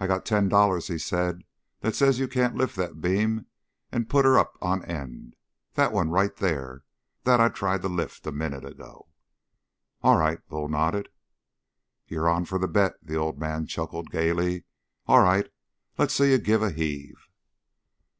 [0.00, 1.44] "I got ten dollars," he said,
[1.78, 3.46] "that says you can't lift that beam
[3.92, 5.36] and put her up on end!
[5.74, 6.82] That one right there,
[7.22, 9.06] that I tried to lift a minute ago!"
[10.02, 11.08] "All right," Bull nodded.
[12.08, 14.64] "You're on for the bet?" the old man chuckled gayly.
[15.06, 15.48] "All right.
[15.98, 17.28] Let's see you give a heave!"